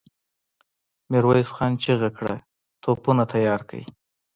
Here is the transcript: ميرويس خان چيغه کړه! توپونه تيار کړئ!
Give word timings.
ميرويس 1.11 1.49
خان 1.55 1.71
چيغه 1.83 2.09
کړه! 2.17 2.35
توپونه 2.81 3.23
تيار 3.33 3.61
کړئ! 3.69 3.83